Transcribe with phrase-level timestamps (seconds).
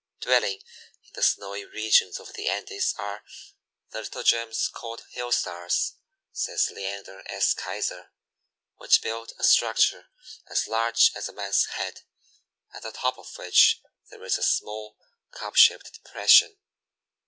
[0.19, 0.63] "Dwelling
[1.03, 3.23] in the snowy regions of the Andes are
[3.91, 5.93] the little gems called Hill stars,"
[6.31, 7.53] says Leander S.
[7.53, 8.09] Keyser,
[8.77, 10.07] "which build a structure
[10.47, 12.01] as large as a man's head,
[12.73, 13.79] at the top of which
[14.09, 14.97] there is a small,
[15.29, 16.57] cup shaped depression.